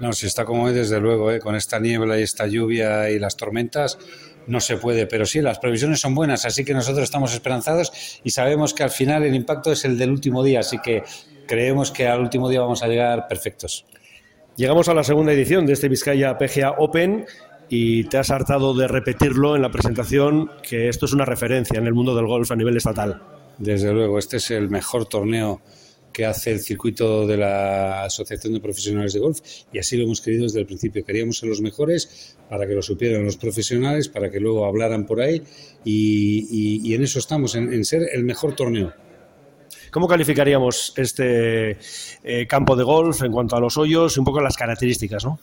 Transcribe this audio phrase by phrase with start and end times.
[0.00, 1.40] No, si está como hoy, desde luego, ¿eh?
[1.40, 3.98] con esta niebla y esta lluvia y las tormentas,
[4.46, 5.06] no se puede.
[5.06, 8.90] Pero sí, las previsiones son buenas, así que nosotros estamos esperanzados y sabemos que al
[8.90, 11.02] final el impacto es el del último día, así que
[11.46, 13.86] creemos que al último día vamos a llegar perfectos.
[14.56, 17.26] Llegamos a la segunda edición de este Vizcaya PGA Open
[17.68, 21.86] y te has hartado de repetirlo en la presentación que esto es una referencia en
[21.86, 23.22] el mundo del golf a nivel estatal.
[23.58, 25.60] Desde luego, este es el mejor torneo
[26.18, 29.38] que hace el circuito de la Asociación de Profesionales de Golf
[29.72, 31.04] y así lo hemos querido desde el principio.
[31.04, 35.20] Queríamos ser los mejores para que lo supieran los profesionales, para que luego hablaran por
[35.20, 35.44] ahí
[35.84, 38.92] y, en eso estamos, en, ser el mejor torneo.
[39.92, 41.78] ¿Cómo calificaríamos este
[42.24, 45.24] eh, campo de golf en cuanto a los hoyos y un poco las características?
[45.24, 45.38] ¿no?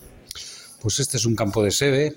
[0.81, 2.15] Pues este es un campo de sebe,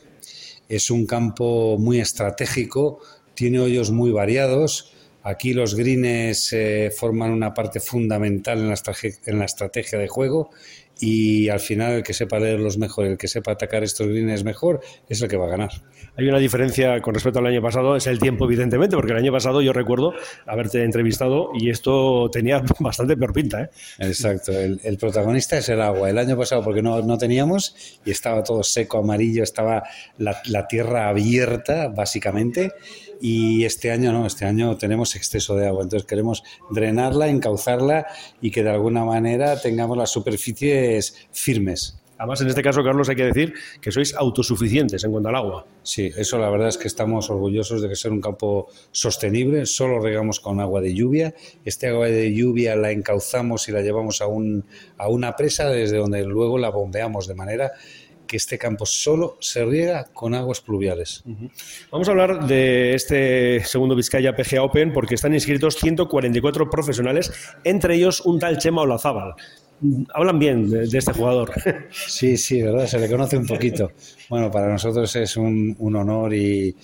[0.68, 2.98] es un campo muy estratégico,
[3.34, 4.94] tiene hoyos muy variados
[5.28, 8.76] Aquí los greens eh, forman una parte fundamental en la,
[9.26, 10.48] en la, estrategia de juego
[11.00, 14.80] y al final el que sepa leerlos mejor, el que sepa atacar estos greens mejor,
[15.06, 15.70] es el que va a ganar.
[16.16, 19.30] Hay una diferencia con respecto al año pasado, es el tiempo evidentemente, porque el año
[19.30, 20.14] pasado yo recuerdo
[20.46, 23.64] haberte entrevistado y esto tenía bastante peor pinta.
[23.64, 23.70] ¿eh?
[23.98, 26.08] Exacto, el, protagonista es el agua.
[26.08, 29.82] El año pasado porque no, no teníamos y estaba todo seco, amarillo, estaba
[30.16, 32.72] la, la tierra abierta básicamente
[33.20, 38.06] y este año no, este año tenemos exceso de agua, entonces queremos drenarla, encauzarla
[38.40, 41.98] y que de alguna manera tengamos las superficies firmes.
[42.18, 45.66] Además, en este caso, Carlos, hay que decir que sois autosuficientes en cuanto al agua.
[45.84, 49.66] Sí, eso la verdad es que estamos orgullosos de que sea un campo sostenible.
[49.66, 51.34] Solo regamos con agua de lluvia.
[51.64, 54.64] Este agua de lluvia la encauzamos y la llevamos a, un,
[54.96, 57.70] a una presa desde donde luego la bombeamos de manera
[58.28, 61.24] que este campo solo se riega con aguas pluviales.
[61.90, 67.32] Vamos a hablar de este segundo Vizcaya PGA Open porque están inscritos 144 profesionales,
[67.64, 69.34] entre ellos un tal Chema Olazábal.
[70.12, 71.52] Hablan bien de, este jugador.
[71.90, 73.92] Sí, sí, verdad, se le conoce un poquito.
[74.28, 76.76] Bueno, para nosotros es un, honor y,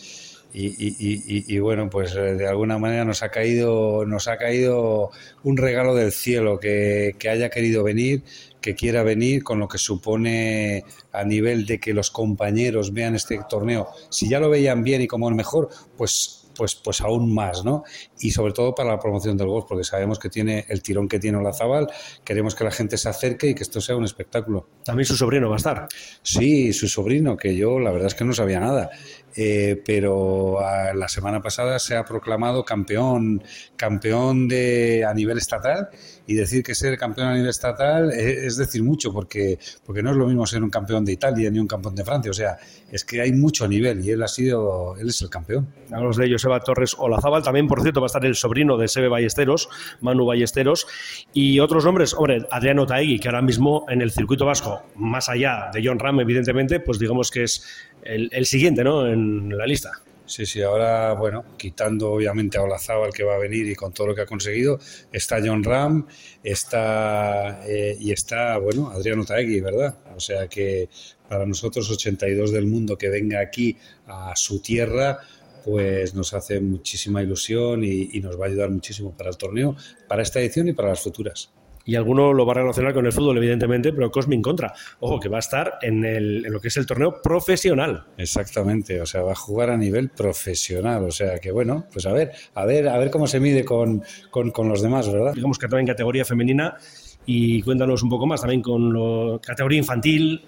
[0.57, 5.11] y, bueno, pues eh, de alguna manera nos ha caído, nos ha caído
[5.43, 8.23] un regalo del cielo que, que haya querido venir,
[8.61, 13.41] que quiera venir, con lo que supone a nivel de que los compañeros vean este
[13.49, 13.89] torneo.
[14.11, 17.85] Si ya lo veían bien y como el mejor, pues pues, pues aún más, ¿no?
[18.21, 21.19] Y sobre todo para la promoción del golf, porque sabemos que tiene el tirón que
[21.19, 21.89] tiene Olazabal,
[22.25, 24.69] queremos que la gente se acerque y que esto sea un espectáculo.
[24.85, 25.89] También su sobrino va a estar.
[26.23, 28.91] Sí, su sobrino, que yo la verdad es que no sabía nada.
[29.37, 30.61] Eh, pero
[30.95, 33.43] la semana pasada se ha proclamado campeón,
[33.77, 35.89] campeón de, a nivel estatal
[36.27, 40.17] y decir que ser campeón a nivel estatal es, decir mucho porque, porque no es
[40.17, 42.57] lo mismo ser un campeón de Italia ni un campeón de Francia, o sea,
[42.91, 45.67] es que hay mucho nivel y él ha sido, él es el campeón.
[45.91, 49.09] Hablamos de Joseba Torres Olazábal, también por cierto va a estar el sobrino de Sebe
[49.09, 49.69] Ballesteros,
[50.01, 50.87] Manu Ballesteros,
[51.33, 55.71] y otros nombres, hombre, Adriano Taegui, que ahora mismo en el circuito vasco, más allá
[55.73, 57.67] de John Ram, evidentemente, pues digamos que es
[58.05, 59.07] el, el siguiente, ¿no?
[59.07, 59.91] En la lista.
[60.27, 64.07] Sí, sí, ahora, bueno, quitando obviamente a Olazábal que va a venir y con todo
[64.07, 64.79] lo que ha conseguido,
[65.13, 66.07] está John Ram,
[66.43, 69.99] está eh, y está, bueno, Adriano Taegui, ¿verdad?
[70.17, 70.89] O sea que
[71.29, 73.77] para nosotros 82 del mundo que venga aquí
[74.07, 75.19] a su tierra,
[75.63, 79.77] pues nos hace muchísima ilusión y, y nos va a ayudar muchísimo para el torneo,
[80.09, 81.51] para esta edición y para las futuras
[81.85, 84.73] y alguno lo va a relacionar con el fútbol, evidentemente, pero Cosmin contra.
[85.01, 88.07] Ojo, que va a estar en, el, en lo que es el torneo profesional.
[88.17, 91.05] Exactamente, o sea, va a jugar a nivel profesional.
[91.05, 94.03] O sea, que bueno, pues a ver, a ver, a ver cómo se mide con,
[94.31, 95.35] con, los demás, ¿verdad?
[95.35, 96.77] Digamos que también categoría femenina
[97.27, 100.43] y cuéntanos un poco más también con la categoría infantil.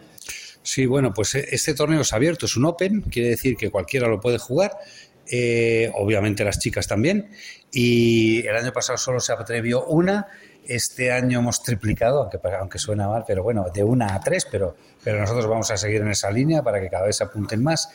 [0.62, 4.08] Sí, bueno, pues e, este torneo es abierto, es un Open, quiere decir que cualquiera
[4.08, 4.72] lo puede jugar.
[5.30, 7.30] Eh, obviamente las chicas también.
[7.72, 10.28] Y el año pasado solo se atrevió una
[10.68, 15.46] este año hemos triplicado, aunque, suena mal, pero bueno, de una a tres, pero, nosotros
[15.46, 17.88] vamos a seguir en esa línea para que cada vez se apunten más.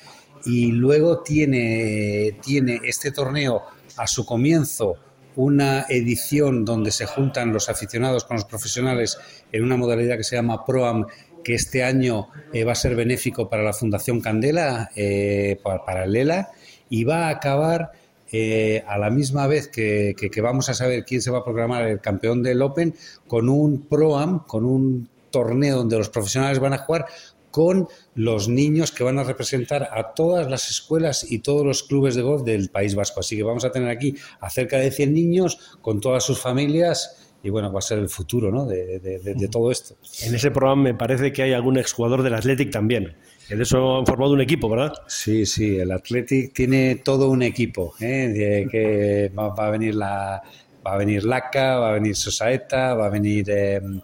[0.45, 3.63] Y luego tiene, tiene este torneo
[3.97, 4.95] a su comienzo
[5.35, 9.17] una edición donde se juntan los aficionados con los profesionales
[9.51, 11.05] en una modalidad que se llama ProAm,
[11.43, 16.05] que este año eh, va a ser benéfico para la Fundación Candela, eh, para, para
[16.05, 16.49] Lela,
[16.89, 17.91] y va a acabar
[18.31, 21.99] eh, a la misma vez que, vamos a saber quién se va a programar el
[21.99, 22.95] campeón del Open,
[23.27, 27.05] con un Pro-Am, con un torneo donde los profesionales van a jugar
[27.51, 32.15] con los niños que van a representar a todas las escuelas y todos los clubes
[32.15, 33.19] de golf del País Vasco.
[33.19, 37.30] Así que vamos a tener aquí a cerca de 100 niños con todas sus familias
[37.43, 38.65] y bueno, va a ser el futuro ¿no?
[38.65, 39.95] de, de todo esto.
[40.23, 43.15] En ese programa me parece que hay algún exjugador del Athletic también.
[43.49, 44.93] De eso han formado un equipo, ¿verdad?
[45.07, 48.67] Sí, sí, el Athletic tiene todo un equipo, ¿eh?
[48.71, 50.41] que va, a venir la
[50.85, 54.01] va a venir Laca, va a venir Sosaeta, va a venir em,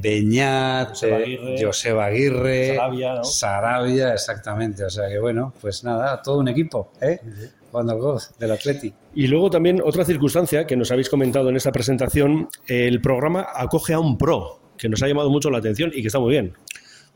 [0.00, 0.96] Beñat,
[1.60, 4.84] Joseba Aguirre, Sarabia, Sarabia, exactamente.
[4.84, 7.20] O sea que bueno, pues nada, todo un equipo, ¿eh?
[7.72, 8.92] Al golf del Atleti.
[9.14, 13.94] Y luego también otra circunstancia que nos habéis comentado en esta presentación, el programa acoge
[13.94, 16.54] a un pro, que nos ha llamado mucho la atención y que está muy bien.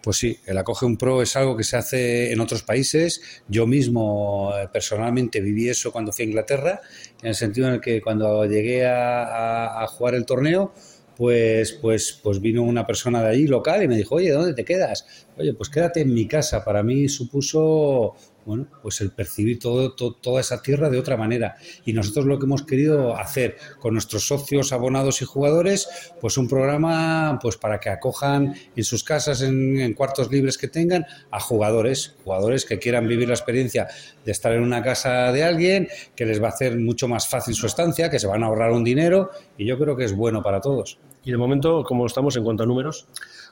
[0.02, 3.42] Pues sí, el acoge un pro es algo que se hace en otros países.
[3.48, 6.80] Yo mismo eh, personalmente viví eso cuando fui a Inglaterra,
[7.22, 10.72] en el sentido en el que cuando llegué a, a jugar el torneo,
[11.16, 14.64] pues, pues, pues vino una persona de allí local y me dijo, oye, ¿dónde te
[14.64, 15.26] quedas?
[15.38, 16.62] Oye, pues quédate en mi casa.
[16.62, 18.14] Para mí supuso
[18.46, 21.56] bueno, pues el percibir todo, toda esa tierra de otra manera.
[21.84, 25.88] Y nosotros lo que hemos querido hacer con nuestros socios, abonados y jugadores,
[26.20, 31.04] pues un programa pues para que acojan en sus casas, en, cuartos libres que tengan,
[31.32, 33.88] a jugadores, jugadores que quieran vivir la experiencia
[34.24, 37.54] de estar en una casa de alguien, que les va a hacer mucho más fácil
[37.54, 40.42] su estancia, que se van a ahorrar un dinero, y yo creo que es bueno
[40.42, 40.98] para todos.
[41.24, 43.08] Y de momento, ¿cómo estamos en cuanto a números?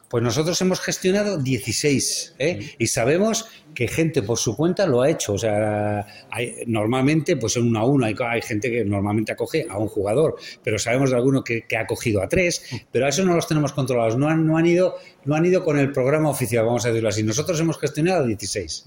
[0.09, 2.75] Pues nosotros hemos gestionado 16 ¿eh?
[2.79, 5.35] y sabemos que gente por su cuenta lo ha hecho.
[5.35, 9.67] O sea, hay, normalmente, pues en uno a uno, hay, hay, gente que normalmente acoge
[9.69, 13.25] a un jugador, pero sabemos de alguno que, ha acogido a tres, pero a eso
[13.25, 14.17] no los tenemos controlados.
[14.17, 17.09] No han, no han, ido, no han ido con el programa oficial, vamos a decirlo
[17.09, 17.23] así.
[17.23, 18.87] Nosotros hemos gestionado 16.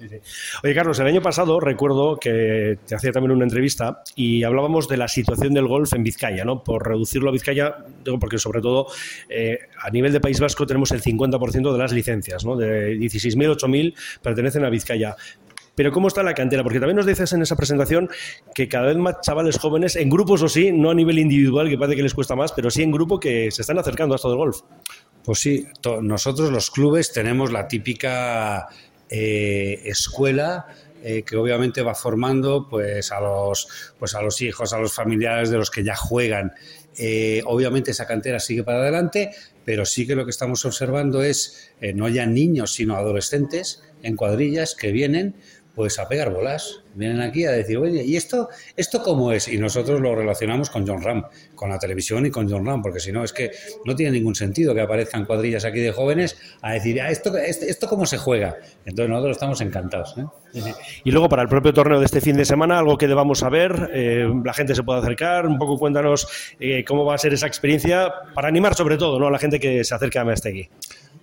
[0.64, 4.98] Oye, Carlos, el año pasado recuerdo que te hacía también una entrevista y hablábamos de
[4.98, 6.64] la situación del golf en Vizcaya, ¿no?
[6.64, 7.76] Por reducirlo a Vizcaya,
[8.20, 8.88] porque sobre todo
[9.30, 12.56] eh, a nivel de País Vasco tenemos el 50% de las licencias, ¿no?
[12.56, 15.16] De 16.000, 8.000 pertenecen a Vizcaya.
[15.76, 16.64] Pero ¿cómo está la cantera?
[16.64, 18.10] Porque también nos dices en esa presentación
[18.56, 21.78] que cada vez más chavales jóvenes, en grupos o sí, no a nivel individual, que
[21.78, 24.30] parece que les cuesta más, pero sí en grupo que se están acercando a esto
[24.30, 24.62] del golf.
[25.24, 25.68] Pues sí,
[26.02, 28.70] nosotros los clubes tenemos la típica
[29.10, 30.66] eh, escuela
[31.04, 33.68] eh, que obviamente va formando pues a los
[34.00, 36.54] pues a los hijos, a los familiares de los que ya juegan.
[36.98, 39.32] Eh, obviamente esa cantera sigue para adelante,
[39.64, 44.16] pero sí que lo que estamos observando es eh, no ya niños, sino adolescentes en
[44.16, 45.36] cuadrillas que vienen
[45.76, 46.82] pues a pegar bolas.
[46.98, 49.48] Vienen aquí a decir, oye, ¿y esto, esto cómo es?
[49.48, 51.24] Y nosotros lo relacionamos con John Ram,
[51.54, 53.52] con la televisión y con John Ram, porque si no, es que
[53.86, 57.88] no tiene ningún sentido que aparezcan cuadrillas aquí de jóvenes a decir, ah, ¿esto, esto,
[57.88, 58.58] cómo se juega?
[58.84, 60.16] Entonces nosotros estamos encantados.
[60.18, 60.74] ¿eh?
[61.04, 63.92] Y luego para el propio torneo de este fin de semana, algo que debamos saber,
[63.94, 66.28] eh, la gente se puede acercar, un poco cuéntanos
[66.60, 69.28] eh, cómo va a ser esa experiencia, para animar sobre todo ¿no?
[69.28, 70.68] a la gente que se acerque a Mestegui.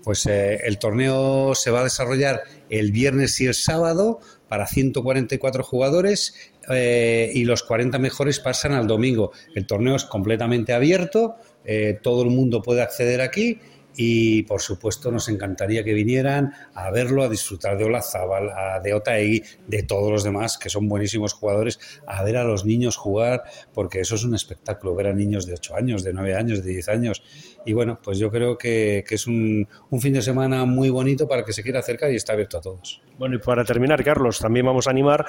[0.04, 6.34] Pues el torneo se va a desarrollar el viernes y el sábado para 144 jugadores
[6.70, 9.32] eh, y los 40 mejores pasan al domingo.
[9.54, 13.60] El torneo es completamente abierto, eh, todo el mundo puede acceder aquí
[13.96, 18.50] y por supuesto nos encantaría que vinieran a verlo, a disfrutar de Olazábal,
[18.82, 22.96] de Otaegui, de todos los demás que son buenísimos jugadores, a ver a los niños
[22.96, 26.64] jugar, porque eso es un espectáculo, ver a niños de 8 años, de 9 años,
[26.64, 27.22] de 10 años.
[27.66, 29.68] Y bueno, pues yo creo que, es un,
[30.00, 33.00] fin de semana muy bonito para que se quiera acercar y está abierto a todos.
[33.16, 35.24] Bueno, y para terminar, Carlos, también vamos a animar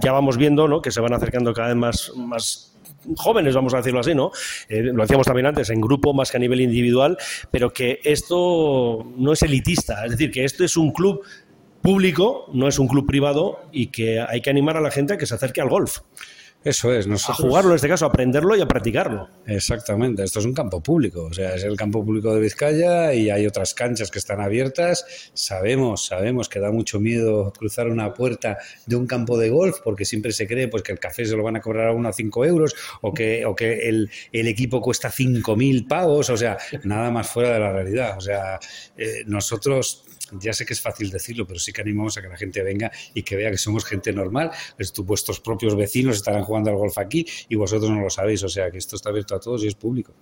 [0.00, 0.82] ya vamos viendo ¿no?
[0.82, 2.77] que se van acercando cada vez más
[3.16, 4.30] jóvenes, vamos a decirlo así, ¿no?
[4.68, 7.16] Eh, lo hacíamos también antes, en grupo más que a nivel individual,
[7.50, 11.22] pero que esto no es elitista, es decir, que esto es un club
[11.82, 15.18] público, no es un club privado y que hay que animar a la gente a
[15.18, 16.00] que se acerque al golf.
[16.68, 19.30] Eso es, a jugarlo en este caso, a aprenderlo y a practicarlo.
[19.46, 23.30] Exactamente, esto es un campo público, o sea, es el campo público de Vizcaya y
[23.30, 25.06] hay otras canchas que están abiertas.
[25.32, 30.04] Sabemos, sabemos que da mucho miedo cruzar una puerta de un campo de golf porque
[30.04, 32.12] siempre se cree pues que el café se lo van a cobrar a uno a
[32.12, 37.30] 5 euros o que, o que el, equipo cuesta 5.000 pavos, o sea, nada más
[37.30, 38.18] fuera de la realidad.
[38.18, 38.60] O sea,
[38.98, 42.36] eh, nosotros ya sé que es fácil decirlo, pero sí que animamos a que la
[42.36, 44.50] gente venga y que vea que somos gente normal.
[44.98, 48.42] vuestros propios vecinos estarán jugando al golf aquí y vosotros no lo sabéis.
[48.44, 50.12] O sea que esto está abierto a todos y es público.